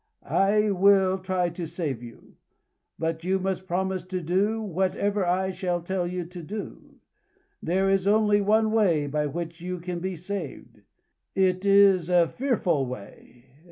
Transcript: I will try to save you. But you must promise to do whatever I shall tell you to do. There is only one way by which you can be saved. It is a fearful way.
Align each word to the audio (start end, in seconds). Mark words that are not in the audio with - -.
I 0.23 0.71
will 0.71 1.19
try 1.19 1.49
to 1.49 1.67
save 1.67 2.01
you. 2.01 2.33
But 2.97 3.23
you 3.23 3.37
must 3.37 3.67
promise 3.67 4.03
to 4.05 4.19
do 4.19 4.59
whatever 4.59 5.23
I 5.27 5.51
shall 5.51 5.79
tell 5.79 6.07
you 6.07 6.25
to 6.25 6.41
do. 6.41 6.95
There 7.61 7.87
is 7.87 8.07
only 8.07 8.41
one 8.41 8.71
way 8.71 9.05
by 9.05 9.27
which 9.27 9.61
you 9.61 9.77
can 9.79 9.99
be 9.99 10.15
saved. 10.15 10.81
It 11.35 11.67
is 11.67 12.09
a 12.09 12.27
fearful 12.27 12.87
way. 12.87 13.45